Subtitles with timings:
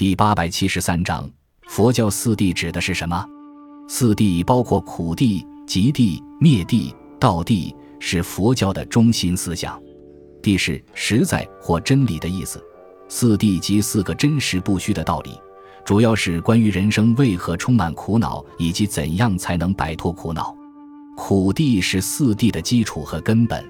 [0.00, 1.30] 第八百七十三章，
[1.68, 3.22] 佛教四谛指的是什么？
[3.86, 9.78] 四谛包括苦谛、极谛、灭谛、道谛，是佛教的中心思想。
[10.42, 12.64] 谛是实在或真理的意思。
[13.10, 15.38] 四谛即四个真实不虚的道理，
[15.84, 20.56] 主要是关于人生为何充满苦恼，以及怎样才能摆脱苦恼。
[21.14, 23.62] 苦谛是四谛的基础和根本。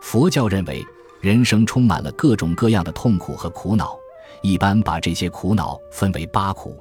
[0.00, 0.86] 佛教认为，
[1.20, 3.96] 人生充满了各种各样的痛苦和苦恼，
[4.42, 6.76] 一般把这些苦恼分为八苦。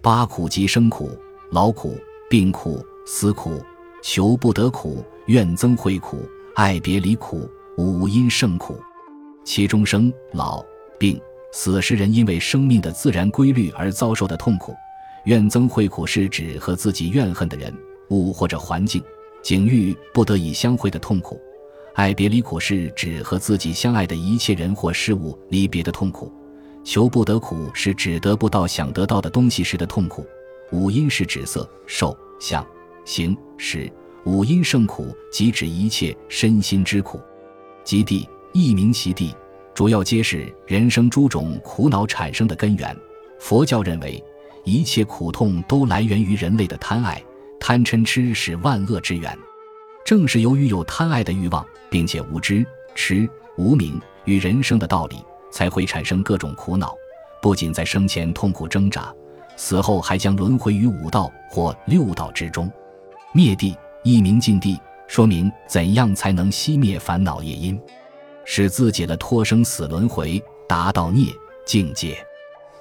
[0.00, 1.10] 八苦即生苦、
[1.50, 1.96] 老苦、
[2.30, 3.62] 病苦、死苦、
[4.02, 8.80] 求不得苦、怨憎会苦、爱别离苦、五阴盛苦。
[9.44, 10.64] 其中生、老、
[10.98, 11.20] 病。
[11.50, 14.74] 死是人因为生命的自然规律而遭受的痛苦，
[15.24, 17.74] 怨憎会苦是指和自己怨恨的人
[18.10, 19.02] 物或者环境
[19.42, 21.40] 境遇不得已相会的痛苦，
[21.94, 26.30] 爱别离苦是指和自己相爱的一切人或事物离别的痛苦，
[26.88, 30.26] 求不得苦是指得不到想得到的东西时的痛苦，
[30.72, 32.66] 五阴是指色、受、想、
[33.04, 33.92] 行、识，
[34.24, 37.20] 五阴盛苦即指一切身心之苦，
[37.84, 39.34] 极地一名其地。
[39.74, 42.96] 主要揭示人生诸种苦恼产生的根源。
[43.38, 44.24] 佛教认为，
[44.64, 47.22] 一切苦痛都来源于人类的贪爱，
[47.60, 49.38] 贪嗔痴是万恶之源。
[50.06, 55.16] 正是由于有贪爱的欲望，并且无知、痴、无明与人生的道理，
[55.50, 56.94] 才会产生各种苦恼。
[57.40, 59.14] 不仅在生前痛苦挣扎，
[59.56, 62.70] 死后还将轮回于五道或六道之中。
[63.32, 67.80] 灭地一名尽地，说明怎样才能熄灭烦恼业因。
[68.44, 71.26] 使自己的脱生死轮回，达到涅
[71.66, 72.18] 境界。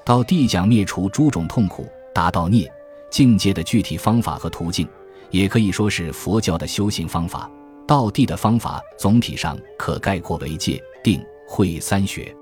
[0.06, 2.72] 到地讲灭除诸种痛苦，达到涅
[3.10, 4.88] 境界的具体方法和途径，
[5.30, 7.52] 也可以说是佛教的修行方法。
[7.86, 12.34] 道地的方法总体上可概括为戒、定、慧三学。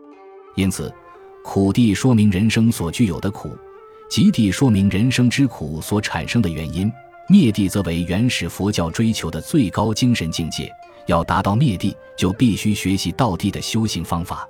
[0.55, 0.93] 因此，
[1.43, 3.57] 苦地说明人生所具有的苦，
[4.09, 6.91] 极地说明人生之苦所产生的原因，
[7.29, 10.71] 灭地则为原始佛教追求的最高精神境界。
[11.07, 14.47] 要达到灭地，就必须学习道地的修行方法。